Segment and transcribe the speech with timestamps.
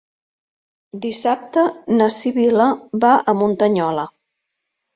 [1.03, 1.65] Dissabte
[1.99, 2.69] na Sibil·la
[3.07, 4.11] va a Muntanyola.